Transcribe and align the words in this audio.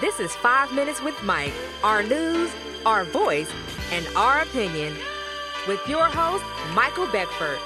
This 0.00 0.18
is 0.18 0.34
Five 0.34 0.72
Minutes 0.74 1.00
with 1.00 1.22
Mike, 1.22 1.52
our 1.84 2.02
news, 2.02 2.50
our 2.84 3.04
voice, 3.04 3.48
and 3.92 4.04
our 4.16 4.40
opinion. 4.40 4.92
With 5.68 5.80
your 5.88 6.06
host, 6.06 6.44
Michael 6.74 7.06
Beckford. 7.06 7.60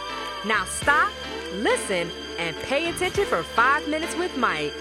Now 0.45 0.67
stop, 0.67 1.11
listen, 1.55 2.11
and 2.39 2.55
pay 2.59 2.91
attention 2.91 3.25
for 3.25 3.43
Five 3.43 3.89
Minutes 3.89 4.15
with 4.15 4.37
Mike. 4.37 4.75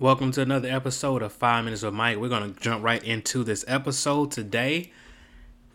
Welcome 0.00 0.32
to 0.32 0.40
another 0.40 0.66
episode 0.66 1.20
of 1.20 1.30
Five 1.30 1.64
Minutes 1.64 1.82
with 1.82 1.92
Mike. 1.92 2.16
We're 2.16 2.30
going 2.30 2.54
to 2.54 2.58
jump 2.58 2.82
right 2.82 3.04
into 3.04 3.44
this 3.44 3.66
episode 3.68 4.32
today. 4.32 4.92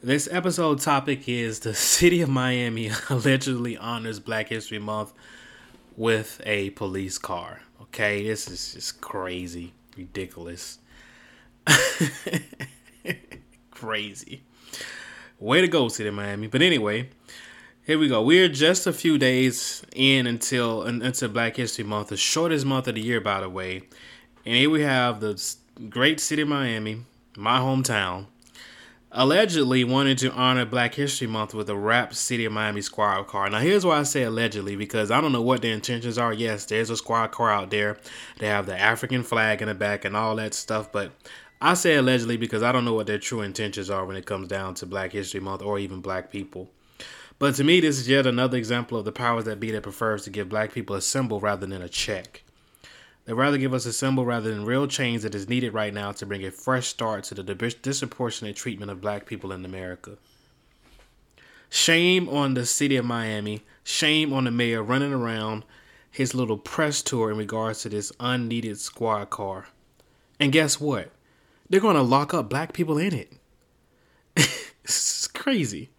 This 0.02 0.28
episode 0.32 0.80
topic 0.80 1.30
is 1.30 1.60
the 1.60 1.76
city 1.76 2.22
of 2.22 2.30
Miami 2.30 2.90
allegedly 3.12 3.78
honors 3.78 4.20
Black 4.20 4.50
History 4.50 4.80
Month 4.80 5.14
with 5.96 6.42
a 6.44 6.72
police 6.72 7.20
car. 7.20 7.62
Okay, 7.84 8.28
this 8.28 8.48
is 8.48 8.74
just 8.74 9.00
crazy, 9.00 9.74
ridiculous. 9.96 10.80
crazy. 13.70 14.42
Way 15.40 15.62
to 15.62 15.68
go, 15.68 15.88
City 15.88 16.10
of 16.10 16.16
Miami. 16.16 16.48
But 16.48 16.64
anyway, 16.64 17.10
here 17.86 18.00
we 18.00 18.08
go. 18.08 18.20
We're 18.24 18.50
just 18.50 18.88
a 18.88 18.94
few 18.94 19.20
days 19.20 19.84
in 19.96 20.26
until 20.26 20.82
until 20.82 21.30
Black 21.30 21.56
History 21.56 21.84
Month, 21.84 22.08
the 22.08 22.18
shortest 22.18 22.66
month 22.66 22.88
of 22.88 22.96
the 22.96 23.02
year, 23.02 23.22
by 23.22 23.42
the 23.42 23.50
way. 23.50 23.84
And 24.44 24.56
here 24.56 24.72
we 24.72 24.82
have 24.82 25.20
the 25.20 25.56
great 25.88 26.20
city 26.20 26.42
of 26.42 26.48
Miami, 26.48 27.04
my 27.38 27.60
hometown, 27.60 28.26
allegedly 29.12 29.84
wanted 29.84 30.18
to 30.18 30.32
honor 30.32 30.66
Black 30.66 30.96
History 30.96 31.28
Month 31.28 31.54
with 31.54 31.70
a 31.70 31.76
wrapped 31.76 32.16
City 32.16 32.46
of 32.46 32.54
Miami 32.54 32.82
squad 32.82 33.28
car. 33.28 33.48
Now, 33.52 33.60
here's 33.60 33.86
why 33.86 34.00
I 34.00 34.04
say 34.04 34.24
allegedly 34.24 34.76
because 34.76 35.12
I 35.12 35.22
don't 35.22 35.32
know 35.32 35.44
what 35.44 35.62
their 35.62 35.74
intentions 35.74 36.18
are. 36.18 36.34
Yes, 36.34 36.66
there's 36.66 36.90
a 36.90 36.98
squad 36.98 37.28
car 37.28 37.52
out 37.52 37.70
there. 37.70 37.98
They 38.40 38.48
have 38.48 38.66
the 38.66 38.80
African 38.80 39.22
flag 39.22 39.62
in 39.62 39.68
the 39.68 39.76
back 39.76 40.06
and 40.06 40.18
all 40.18 40.36
that 40.38 40.56
stuff, 40.56 40.92
but 40.92 41.12
I 41.62 41.76
say 41.76 41.96
allegedly 41.98 42.38
because 42.38 42.64
I 42.64 42.72
don't 42.72 42.84
know 42.86 42.96
what 42.96 43.06
their 43.06 43.20
true 43.20 43.42
intentions 43.42 43.92
are 43.92 44.06
when 44.06 44.18
it 44.18 44.26
comes 44.26 44.48
down 44.48 44.74
to 44.76 44.88
Black 44.88 45.12
History 45.12 45.40
Month 45.40 45.62
or 45.62 45.78
even 45.78 46.02
black 46.02 46.32
people. 46.32 46.72
But 47.38 47.56
to 47.56 47.64
me, 47.64 47.82
this 47.82 48.00
is 48.00 48.08
yet 48.08 48.26
another 48.26 48.58
example 48.58 48.98
of 48.98 49.06
the 49.06 49.12
powers 49.12 49.46
that 49.46 49.60
be 49.60 49.72
that 49.72 49.84
prefers 49.84 50.24
to 50.24 50.30
give 50.30 50.50
black 50.50 50.74
people 50.74 50.96
a 50.96 51.02
symbol 51.02 51.40
rather 51.40 51.66
than 51.66 51.82
a 51.82 51.90
check. 51.90 52.44
They'd 53.26 53.34
rather 53.34 53.58
give 53.58 53.74
us 53.74 53.86
a 53.86 53.94
symbol 53.94 54.26
rather 54.26 54.54
than 54.54 54.66
real 54.66 54.88
change 54.88 55.24
that 55.24 55.36
is 55.36 55.50
needed 55.50 55.74
right 55.74 55.94
now 55.94 56.12
to 56.14 56.26
bring 56.26 56.46
a 56.46 56.52
fresh 56.52 56.88
start 56.88 57.24
to 57.26 57.36
the 57.36 57.44
disproportionate 57.82 58.56
treatment 58.56 58.92
of 58.92 59.02
black 59.02 59.26
people 59.26 59.52
in 59.52 59.66
America. 59.66 60.18
Shame 61.70 62.30
on 62.30 62.54
the 62.54 62.66
city 62.66 62.96
of 62.96 63.06
Miami. 63.06 63.64
Shame 63.84 64.32
on 64.32 64.46
the 64.46 64.52
mayor 64.52 64.82
running 64.82 65.12
around 65.12 65.66
his 66.12 66.34
little 66.34 66.58
press 66.58 67.02
tour 67.02 67.32
in 67.32 67.38
regards 67.38 67.82
to 67.82 67.90
this 67.90 68.14
unneeded 68.20 68.80
squad 68.80 69.30
car. 69.30 69.68
And 70.40 70.52
guess 70.52 70.80
what? 70.80 71.12
They're 71.70 71.82
going 71.82 71.96
to 71.96 72.02
lock 72.02 72.34
up 72.34 72.50
black 72.50 72.74
people 72.74 72.98
in 72.98 73.14
it. 73.14 73.34
it's 74.38 75.28
crazy. 75.28 75.90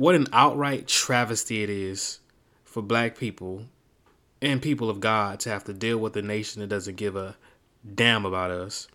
What 0.00 0.14
an 0.14 0.28
outright 0.32 0.88
travesty 0.88 1.62
it 1.62 1.68
is 1.68 2.20
for 2.64 2.80
black 2.80 3.18
people 3.18 3.66
and 4.40 4.62
people 4.62 4.88
of 4.88 4.98
God 4.98 5.40
to 5.40 5.50
have 5.50 5.64
to 5.64 5.74
deal 5.74 5.98
with 5.98 6.16
a 6.16 6.22
nation 6.22 6.62
that 6.62 6.68
doesn't 6.68 6.96
give 6.96 7.16
a 7.16 7.36
damn 7.94 8.24
about 8.24 8.50
us. 8.50 8.88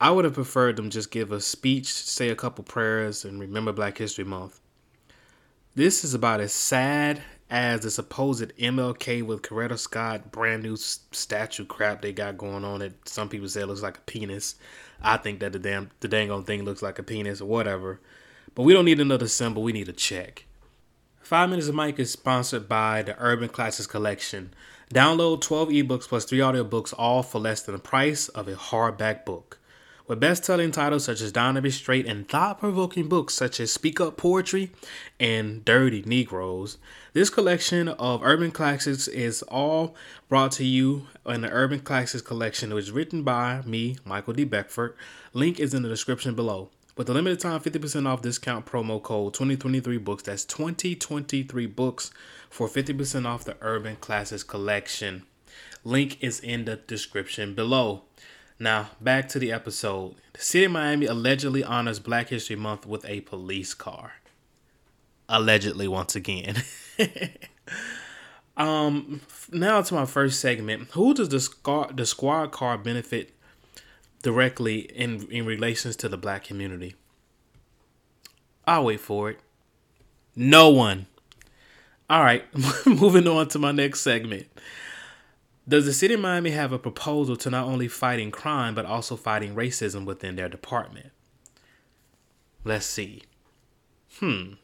I 0.00 0.12
would 0.12 0.24
have 0.24 0.34
preferred 0.34 0.76
them 0.76 0.88
just 0.88 1.10
give 1.10 1.32
a 1.32 1.40
speech, 1.40 1.92
say 1.92 2.28
a 2.28 2.36
couple 2.36 2.62
prayers, 2.62 3.24
and 3.24 3.40
remember 3.40 3.72
Black 3.72 3.98
History 3.98 4.22
Month. 4.22 4.60
This 5.74 6.04
is 6.04 6.14
about 6.14 6.38
as 6.38 6.52
sad 6.52 7.20
as 7.50 7.80
the 7.80 7.90
supposed 7.90 8.56
MLK 8.56 9.24
with 9.24 9.42
Coretta 9.42 9.80
Scott 9.80 10.30
brand 10.30 10.62
new 10.62 10.76
statue 10.76 11.64
crap 11.64 12.02
they 12.02 12.12
got 12.12 12.38
going 12.38 12.64
on. 12.64 12.78
That 12.78 13.08
some 13.08 13.28
people 13.28 13.48
say 13.48 13.64
looks 13.64 13.82
like 13.82 13.98
a 13.98 14.02
penis. 14.02 14.54
I 15.02 15.16
think 15.16 15.40
that 15.40 15.50
the 15.50 15.58
damn 15.58 15.90
the 15.98 16.06
dang 16.06 16.44
thing 16.44 16.62
looks 16.62 16.82
like 16.82 17.00
a 17.00 17.02
penis 17.02 17.40
or 17.40 17.46
whatever. 17.46 17.98
But 18.54 18.62
we 18.62 18.72
don't 18.72 18.84
need 18.84 19.00
another 19.00 19.28
symbol. 19.28 19.62
We 19.62 19.72
need 19.72 19.88
a 19.88 19.92
check. 19.92 20.44
Five 21.20 21.50
Minutes 21.50 21.68
of 21.68 21.74
Mike 21.74 21.98
is 21.98 22.10
sponsored 22.10 22.68
by 22.68 23.02
the 23.02 23.16
Urban 23.18 23.48
Classics 23.48 23.86
Collection. 23.86 24.52
Download 24.92 25.40
12 25.40 25.68
ebooks 25.68 26.08
plus 26.08 26.24
3 26.24 26.38
audiobooks, 26.38 26.92
all 26.98 27.22
for 27.22 27.38
less 27.38 27.62
than 27.62 27.74
the 27.74 27.80
price 27.80 28.28
of 28.28 28.48
a 28.48 28.54
hardback 28.54 29.24
book. 29.24 29.60
With 30.08 30.18
best 30.18 30.44
selling 30.44 30.72
titles 30.72 31.04
such 31.04 31.20
as 31.20 31.30
Down 31.30 31.54
to 31.54 31.62
Be 31.62 31.70
Straight 31.70 32.04
and 32.04 32.28
thought 32.28 32.58
provoking 32.58 33.08
books 33.08 33.32
such 33.32 33.60
as 33.60 33.72
Speak 33.72 34.00
Up 34.00 34.16
Poetry 34.16 34.72
and 35.20 35.64
Dirty 35.64 36.02
Negroes, 36.04 36.78
this 37.12 37.30
collection 37.30 37.86
of 37.86 38.24
urban 38.24 38.50
classics 38.50 39.06
is 39.06 39.42
all 39.42 39.94
brought 40.28 40.50
to 40.52 40.64
you 40.64 41.06
in 41.24 41.42
the 41.42 41.50
Urban 41.52 41.78
Classics 41.78 42.22
Collection, 42.22 42.74
which 42.74 42.86
is 42.86 42.90
written 42.90 43.22
by 43.22 43.62
me, 43.64 43.98
Michael 44.04 44.32
D. 44.32 44.42
Beckford. 44.42 44.96
Link 45.32 45.60
is 45.60 45.74
in 45.74 45.84
the 45.84 45.88
description 45.88 46.34
below. 46.34 46.70
With 47.00 47.08
a 47.08 47.14
limited 47.14 47.40
time 47.40 47.58
50% 47.58 48.06
off 48.06 48.20
discount 48.20 48.66
promo 48.66 49.02
code 49.02 49.32
2023 49.32 49.96
books, 49.96 50.24
that's 50.24 50.44
2023 50.44 51.64
books 51.64 52.10
for 52.50 52.68
50% 52.68 53.24
off 53.24 53.42
the 53.42 53.56
Urban 53.62 53.96
Classics 53.96 54.42
collection. 54.42 55.22
Link 55.82 56.22
is 56.22 56.40
in 56.40 56.66
the 56.66 56.76
description 56.76 57.54
below. 57.54 58.02
Now, 58.58 58.90
back 59.00 59.30
to 59.30 59.38
the 59.38 59.50
episode. 59.50 60.16
The 60.34 60.42
city 60.42 60.66
of 60.66 60.72
Miami 60.72 61.06
allegedly 61.06 61.64
honors 61.64 62.00
Black 62.00 62.28
History 62.28 62.56
Month 62.56 62.84
with 62.84 63.06
a 63.06 63.22
police 63.22 63.72
car. 63.72 64.16
Allegedly, 65.26 65.88
once 65.88 66.14
again. 66.14 66.62
um, 68.58 69.22
now 69.50 69.80
to 69.80 69.94
my 69.94 70.04
first 70.04 70.38
segment. 70.38 70.90
Who 70.90 71.14
does 71.14 71.30
the 71.30 71.40
squad, 71.40 71.96
the 71.96 72.04
squad 72.04 72.52
car 72.52 72.76
benefit 72.76 73.32
directly 74.22 74.80
in 74.80 75.30
in 75.30 75.46
relations 75.46 75.96
to 75.96 76.08
the 76.08 76.16
black 76.16 76.44
community. 76.44 76.94
I'll 78.66 78.84
wait 78.84 79.00
for 79.00 79.30
it. 79.30 79.40
No 80.36 80.70
one. 80.70 81.06
All 82.08 82.22
right, 82.22 82.44
moving 82.86 83.26
on 83.28 83.48
to 83.48 83.58
my 83.58 83.72
next 83.72 84.00
segment. 84.00 84.46
Does 85.68 85.86
the 85.86 85.92
city 85.92 86.14
of 86.14 86.20
Miami 86.20 86.50
have 86.50 86.72
a 86.72 86.78
proposal 86.78 87.36
to 87.36 87.50
not 87.50 87.66
only 87.66 87.86
fighting 87.86 88.30
crime 88.30 88.74
but 88.74 88.84
also 88.84 89.14
fighting 89.14 89.54
racism 89.54 90.04
within 90.04 90.36
their 90.36 90.48
department? 90.48 91.10
Let's 92.64 92.86
see. 92.86 93.22
Hmm. 94.18 94.54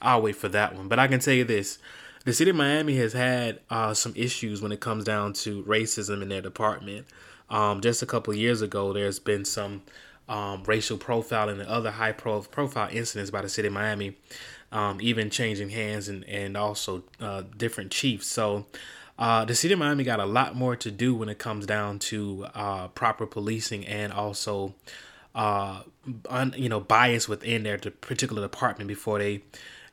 I'll 0.00 0.22
wait 0.22 0.36
for 0.36 0.48
that 0.48 0.74
one. 0.74 0.88
But 0.88 0.98
I 0.98 1.08
can 1.08 1.20
tell 1.20 1.34
you 1.34 1.44
this 1.44 1.78
the 2.24 2.32
city 2.32 2.50
of 2.50 2.56
Miami 2.56 2.96
has 2.96 3.12
had 3.12 3.60
uh, 3.70 3.94
some 3.94 4.12
issues 4.16 4.62
when 4.62 4.72
it 4.72 4.80
comes 4.80 5.04
down 5.04 5.32
to 5.32 5.62
racism 5.64 6.22
in 6.22 6.28
their 6.28 6.42
department. 6.42 7.06
Um, 7.50 7.80
just 7.80 8.02
a 8.02 8.06
couple 8.06 8.32
years 8.34 8.62
ago, 8.62 8.92
there's 8.92 9.18
been 9.18 9.44
some 9.44 9.82
um, 10.28 10.62
racial 10.64 10.98
profiling 10.98 11.60
and 11.60 11.68
other 11.68 11.90
high 11.90 12.12
pro- 12.12 12.42
profile 12.42 12.88
incidents 12.90 13.30
by 13.30 13.42
the 13.42 13.48
city 13.48 13.68
of 13.68 13.74
Miami, 13.74 14.16
um, 14.70 15.00
even 15.00 15.30
changing 15.30 15.70
hands 15.70 16.08
and, 16.08 16.24
and 16.24 16.56
also 16.56 17.02
uh, 17.20 17.42
different 17.56 17.90
chiefs. 17.90 18.28
So 18.28 18.66
uh, 19.18 19.44
the 19.44 19.54
city 19.54 19.74
of 19.74 19.80
Miami 19.80 20.04
got 20.04 20.20
a 20.20 20.24
lot 20.24 20.54
more 20.54 20.76
to 20.76 20.90
do 20.90 21.14
when 21.14 21.28
it 21.28 21.38
comes 21.38 21.66
down 21.66 21.98
to 21.98 22.46
uh, 22.54 22.88
proper 22.88 23.26
policing 23.26 23.86
and 23.86 24.12
also, 24.12 24.74
uh, 25.34 25.82
un, 26.28 26.54
you 26.56 26.68
know, 26.68 26.80
bias 26.80 27.28
within 27.28 27.64
their 27.64 27.78
particular 27.78 28.42
department 28.42 28.88
before 28.88 29.18
they 29.18 29.42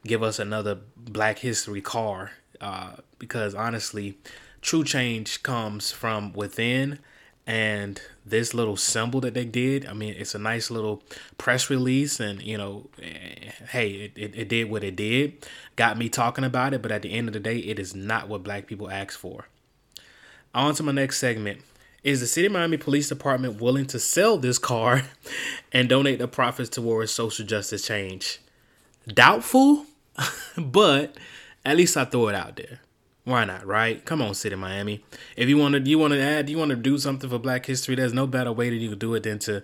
give 0.05 0.23
us 0.23 0.39
another 0.39 0.79
Black 0.97 1.39
History 1.39 1.81
car. 1.81 2.31
Uh, 2.61 2.95
because 3.19 3.55
honestly, 3.55 4.17
true 4.61 4.83
change 4.83 5.43
comes 5.43 5.91
from 5.91 6.33
within 6.33 6.99
and 7.49 7.99
this 8.23 8.53
little 8.53 8.77
symbol 8.77 9.19
that 9.19 9.33
they 9.33 9.43
did 9.43 9.83
i 9.87 9.93
mean 9.93 10.13
it's 10.17 10.35
a 10.35 10.39
nice 10.39 10.69
little 10.69 11.01
press 11.39 11.67
release 11.69 12.19
and 12.19 12.43
you 12.43 12.55
know 12.55 12.87
eh, 13.01 13.51
hey 13.71 13.89
it, 13.91 14.11
it, 14.15 14.35
it, 14.35 14.47
did 14.49 14.69
what 14.69 14.83
it 14.83 14.95
did 14.95 15.33
got 15.75 15.97
me 15.97 16.07
talking 16.07 16.43
about 16.43 16.73
it 16.75 16.81
but 16.81 16.91
at 16.91 17.01
the 17.01 17.11
end 17.11 17.27
of 17.27 17.33
the 17.33 17.39
day 17.39 17.57
it 17.57 17.79
is 17.79 17.95
not 17.95 18.29
what 18.29 18.43
black 18.43 18.67
people 18.67 18.89
ask 18.91 19.17
for 19.17 19.47
on 20.53 20.75
to 20.75 20.83
my 20.83 20.91
next 20.91 21.17
segment 21.17 21.61
is 22.03 22.19
the 22.19 22.27
city 22.27 22.45
of 22.45 22.53
miami 22.53 22.77
police 22.77 23.09
department 23.09 23.59
willing 23.59 23.85
to 23.85 23.97
sell 23.97 24.37
this 24.37 24.59
car 24.59 25.01
and 25.73 25.89
donate 25.89 26.19
the 26.19 26.27
profits 26.27 26.69
towards 26.69 27.11
social 27.11 27.45
justice 27.45 27.87
change 27.87 28.39
doubtful 29.13 29.85
but 30.57 31.15
at 31.65 31.77
least 31.77 31.97
i 31.97 32.05
throw 32.05 32.27
it 32.27 32.35
out 32.35 32.55
there 32.55 32.79
why 33.29 33.45
not, 33.45 33.63
right? 33.63 34.03
Come 34.05 34.23
on, 34.23 34.33
City 34.33 34.55
Miami. 34.55 35.03
If 35.37 35.47
you 35.47 35.57
want 35.57 35.75
to, 35.75 35.81
you 35.81 35.99
want 35.99 36.13
to 36.13 36.19
add, 36.19 36.49
you 36.49 36.57
want 36.57 36.71
to 36.71 36.75
do 36.75 36.97
something 36.97 37.29
for 37.29 37.37
Black 37.37 37.67
History. 37.67 37.93
There's 37.93 38.11
no 38.11 38.25
better 38.25 38.51
way 38.51 38.71
that 38.71 38.77
you 38.77 38.89
can 38.89 38.97
do 38.97 39.13
it 39.13 39.21
than 39.21 39.37
to 39.39 39.61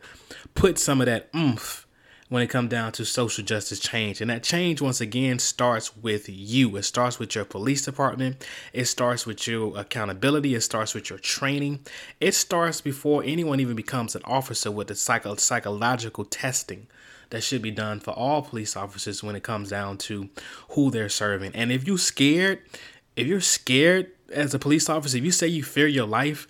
put 0.54 0.78
some 0.78 1.02
of 1.02 1.08
that 1.08 1.30
oomph 1.36 1.88
when 2.30 2.44
it 2.44 2.48
comes 2.48 2.70
down 2.70 2.92
to 2.92 3.06
social 3.06 3.44
justice 3.44 3.80
change. 3.80 4.22
And 4.22 4.30
that 4.30 4.44
change, 4.44 4.82
once 4.82 5.02
again, 5.02 5.40
starts 5.40 5.98
with 5.98 6.30
you. 6.30 6.76
It 6.76 6.84
starts 6.84 7.18
with 7.18 7.34
your 7.34 7.44
police 7.46 7.86
department. 7.86 8.46
It 8.72 8.86
starts 8.86 9.26
with 9.26 9.48
your 9.48 9.76
accountability. 9.78 10.54
It 10.54 10.62
starts 10.62 10.94
with 10.94 11.10
your 11.10 11.18
training. 11.18 11.80
It 12.20 12.36
starts 12.36 12.82
before 12.82 13.24
anyone 13.24 13.60
even 13.60 13.76
becomes 13.76 14.16
an 14.16 14.22
officer 14.26 14.70
with 14.70 14.90
the 14.90 14.96
psycho- 14.96 15.38
psychological 15.38 16.26
testing 16.26 16.86
that 17.30 17.44
should 17.44 17.62
be 17.62 17.72
done 17.72 18.00
for 18.00 18.12
all 18.12 18.42
police 18.42 18.76
officers 18.76 19.24
when 19.24 19.36
it 19.36 19.44
comes 19.44 19.70
down 19.70 19.98
to 19.98 20.30
who 20.70 20.92
they're 20.92 21.10
serving. 21.10 21.54
And 21.56 21.72
if 21.72 21.88
you're 21.88 21.98
scared, 21.98 22.60
if 23.16 23.28
you're 23.28 23.42
scared 23.42 24.12
as 24.32 24.54
a 24.54 24.60
police 24.60 24.90
officer, 24.90 25.18
if 25.18 25.24
you 25.24 25.32
say 25.32 25.48
you 25.48 25.64
fear 25.64 25.88
your 25.88 26.08
life, 26.08 26.48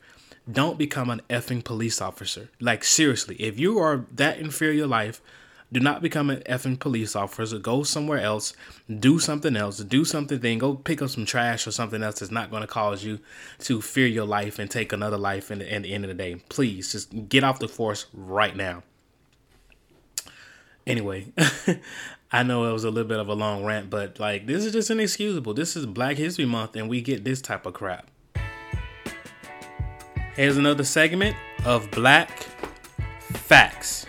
don't 0.51 0.77
become 0.77 1.10
an 1.10 1.22
effing 1.30 1.63
police 1.63 2.01
officer. 2.01 2.50
Like 2.60 2.83
seriously, 2.83 3.36
if 3.38 3.60
you 3.60 3.80
are 3.80 4.06
that 4.12 4.38
in 4.38 4.51
fear 4.51 4.72
your 4.72 4.88
life, 4.88 5.22
do 5.72 5.80
not 5.80 6.01
become 6.01 6.30
an 6.30 6.42
effing 6.42 6.80
police 6.80 7.16
officer. 7.16 7.57
Go 7.57 7.83
somewhere 7.83 8.19
else. 8.19 8.54
Do 9.00 9.19
something 9.19 9.57
else. 9.57 9.80
Do 9.80 10.06
something 10.06 10.39
then 10.39 10.60
go 10.60 10.75
pick 10.75 11.01
up 11.01 11.10
some 11.10 11.25
trash 11.25 11.66
or 11.66 11.72
something 11.72 12.04
else 12.04 12.19
that's 12.19 12.31
not 12.31 12.51
going 12.51 12.62
to 12.62 12.68
cause 12.68 13.04
you 13.04 13.19
to 13.60 13.81
fear 13.81 14.07
your 14.07 14.25
life 14.25 14.60
and 14.60 14.69
take 14.69 14.94
another 14.94 15.18
life 15.18 15.50
in 15.50 15.60
the, 15.60 15.75
in 15.75 15.81
the 15.81 15.94
end 15.94 16.06
of 16.06 16.10
the 16.10 16.13
day. 16.13 16.36
Please 16.50 16.92
just 16.92 17.27
get 17.27 17.44
off 17.44 17.60
the 17.60 17.68
force 17.68 18.06
right 18.13 18.56
now. 18.56 18.83
Anyway, 20.88 21.28
I 22.32 22.44
know 22.44 22.70
it 22.70 22.74
was 22.74 22.84
a 22.84 22.92
little 22.92 23.08
bit 23.08 23.20
of 23.20 23.28
a 23.28 23.34
long 23.34 23.66
rant, 23.66 23.90
but 23.90 24.20
like 24.20 24.46
this 24.46 24.64
is 24.64 24.74
just 24.74 24.92
inexcusable. 24.92 25.54
This 25.54 25.76
is 25.76 25.86
Black 25.86 26.18
History 26.18 26.46
Month 26.46 26.76
and 26.76 26.88
we 26.88 27.02
get 27.02 27.24
this 27.24 27.42
type 27.42 27.66
of 27.66 27.74
crap. 27.74 28.10
Here's 30.36 30.58
another 30.58 30.84
segment 30.84 31.36
of 31.64 31.90
Black 31.92 32.30
Facts. 33.20 34.06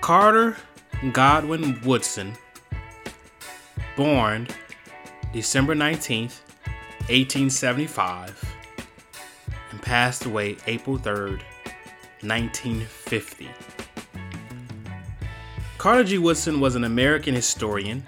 Carter 0.00 0.56
Godwin 1.12 1.80
Woodson, 1.82 2.34
born 3.96 4.46
December 5.32 5.74
19th, 5.74 6.40
1875, 7.08 8.56
and 9.72 9.82
passed 9.82 10.26
away 10.26 10.56
April 10.66 10.96
3rd, 10.96 11.42
1950. 12.22 13.48
Carter 15.86 16.02
G. 16.02 16.18
Woodson 16.18 16.58
was 16.58 16.74
an 16.74 16.82
American 16.82 17.32
historian, 17.32 18.02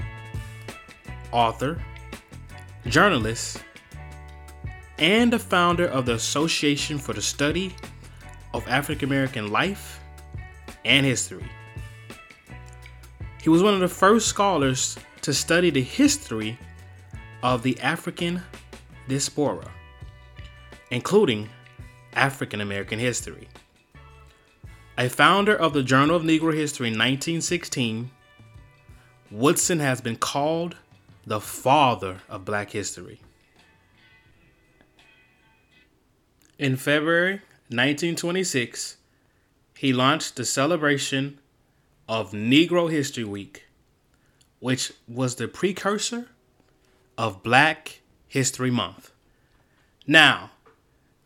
author, 1.30 1.80
journalist, 2.86 3.62
and 4.98 5.32
the 5.32 5.38
founder 5.38 5.86
of 5.86 6.04
the 6.04 6.14
Association 6.14 6.98
for 6.98 7.12
the 7.12 7.22
Study 7.22 7.76
of 8.52 8.66
African 8.66 9.08
American 9.08 9.52
Life 9.52 10.00
and 10.84 11.06
History. 11.06 11.48
He 13.40 13.48
was 13.48 13.62
one 13.62 13.74
of 13.74 13.80
the 13.80 13.86
first 13.86 14.26
scholars 14.26 14.98
to 15.22 15.32
study 15.32 15.70
the 15.70 15.80
history 15.80 16.58
of 17.44 17.62
the 17.62 17.78
African 17.78 18.42
diaspora, 19.06 19.70
including 20.90 21.48
African 22.14 22.60
American 22.60 22.98
history. 22.98 23.46
A 24.98 25.08
founder 25.08 25.54
of 25.54 25.74
the 25.74 25.84
Journal 25.84 26.16
of 26.16 26.24
Negro 26.24 26.52
History 26.52 26.88
in 26.88 26.94
1916, 26.94 28.10
Woodson 29.30 29.78
has 29.78 30.00
been 30.00 30.16
called 30.16 30.74
the 31.24 31.40
father 31.40 32.22
of 32.28 32.44
black 32.44 32.70
history. 32.70 33.20
In 36.58 36.74
February 36.74 37.34
1926, 37.68 38.96
he 39.76 39.92
launched 39.92 40.34
the 40.34 40.44
celebration 40.44 41.38
of 42.08 42.32
Negro 42.32 42.90
History 42.90 43.22
Week, 43.22 43.68
which 44.58 44.92
was 45.06 45.36
the 45.36 45.46
precursor 45.46 46.30
of 47.16 47.44
Black 47.44 48.00
History 48.26 48.72
Month. 48.72 49.12
Now, 50.08 50.50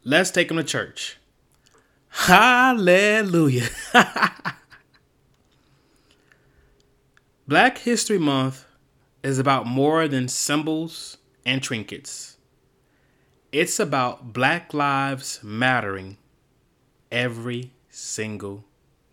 let's 0.05 0.31
take 0.31 0.51
him 0.51 0.59
to 0.59 0.63
church. 0.63 1.17
Hallelujah. 2.13 3.69
Black 7.49 7.79
History 7.79 8.19
Month 8.19 8.67
is 9.23 9.39
about 9.39 9.67
more 9.67 10.07
than 10.07 10.29
symbols 10.29 11.17
and 11.45 11.63
trinkets. 11.63 12.37
It's 13.51 13.81
about 13.81 14.33
Black 14.33 14.73
lives 14.73 15.41
mattering 15.43 16.19
every 17.11 17.73
single 17.89 18.65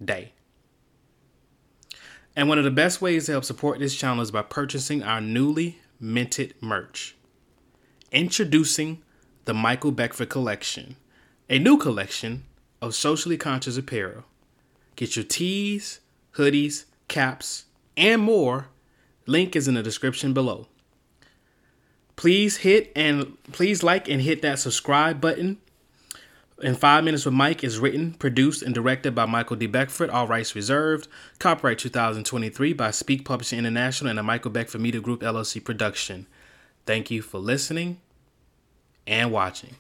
day. 0.03 0.33
And 2.35 2.47
one 2.47 2.57
of 2.57 2.63
the 2.63 2.71
best 2.71 3.01
ways 3.01 3.25
to 3.25 3.31
help 3.31 3.45
support 3.45 3.79
this 3.79 3.95
channel 3.95 4.21
is 4.21 4.31
by 4.31 4.41
purchasing 4.43 5.03
our 5.03 5.21
newly 5.21 5.79
minted 5.99 6.53
merch. 6.61 7.15
Introducing 8.11 9.01
the 9.45 9.53
Michael 9.53 9.91
Beckford 9.91 10.29
Collection, 10.29 10.95
a 11.49 11.59
new 11.59 11.77
collection 11.77 12.43
of 12.81 12.95
socially 12.95 13.37
conscious 13.37 13.77
apparel. 13.77 14.25
Get 14.95 15.15
your 15.15 15.25
tees, 15.25 15.99
hoodies, 16.33 16.85
caps, 17.07 17.65
and 17.95 18.21
more. 18.21 18.67
Link 19.25 19.55
is 19.55 19.67
in 19.67 19.75
the 19.75 19.83
description 19.83 20.33
below. 20.33 20.67
Please 22.15 22.57
hit 22.57 22.91
and 22.95 23.37
please 23.51 23.83
like 23.83 24.09
and 24.09 24.21
hit 24.21 24.41
that 24.41 24.59
subscribe 24.59 25.21
button. 25.21 25.57
In 26.61 26.75
Five 26.75 27.05
Minutes 27.05 27.23
with 27.23 27.33
Mike 27.33 27.63
is 27.63 27.79
written, 27.79 28.13
produced, 28.15 28.61
and 28.61 28.75
directed 28.75 29.15
by 29.15 29.25
Michael 29.25 29.55
D. 29.55 29.65
Beckford, 29.65 30.09
all 30.09 30.27
rights 30.27 30.55
reserved. 30.55 31.07
Copyright 31.39 31.79
2023 31.79 32.73
by 32.73 32.91
Speak 32.91 33.23
Publishing 33.23 33.59
International 33.59 34.09
and 34.09 34.19
the 34.19 34.23
Michael 34.23 34.51
Beckford 34.51 34.81
Media 34.81 34.99
Group 34.99 35.21
LLC 35.21 35.63
production. 35.63 36.27
Thank 36.85 37.09
you 37.09 37.21
for 37.21 37.37
listening 37.37 38.01
and 39.07 39.31
watching. 39.31 39.77